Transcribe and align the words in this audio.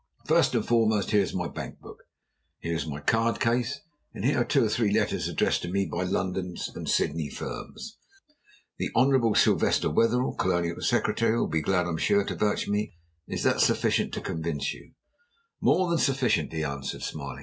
"First 0.25 0.55
and 0.55 0.67
foremost, 0.67 1.11
here 1.11 1.21
is 1.21 1.31
my 1.35 1.47
bank 1.47 1.79
book. 1.79 1.99
Here 2.59 2.73
is 2.73 2.87
my 2.87 2.99
card 3.01 3.39
case. 3.39 3.81
And 4.15 4.25
here 4.25 4.41
are 4.41 4.43
two 4.43 4.65
or 4.65 4.67
three 4.67 4.91
letters 4.91 5.27
addressed 5.27 5.61
to 5.61 5.67
me 5.67 5.85
by 5.85 6.05
London 6.05 6.55
and 6.73 6.89
Sydney 6.89 7.29
firms. 7.29 7.99
The 8.79 8.89
Hon. 8.95 9.35
Sylvester 9.35 9.91
Wetherell, 9.91 10.33
Colonial 10.33 10.81
Secretary, 10.81 11.37
will 11.37 11.45
be 11.47 11.61
glad, 11.61 11.85
I'm 11.85 11.97
sure, 11.97 12.23
to 12.25 12.35
vouch 12.35 12.65
for 12.65 12.71
me. 12.71 12.95
Is 13.27 13.43
that 13.43 13.61
sufficient 13.61 14.11
to 14.15 14.21
convince 14.21 14.73
you?" 14.73 14.93
"More 15.61 15.87
than 15.87 15.99
sufficient," 15.99 16.51
he 16.51 16.63
answered, 16.63 17.03
smiling. 17.03 17.39